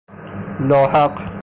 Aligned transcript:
لاحق 0.69 1.31